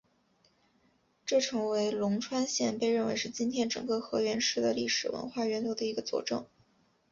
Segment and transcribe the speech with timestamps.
[1.27, 6.47] 这成为龙川县被认为是今天整个河源市的历史文化源流的一个佐证。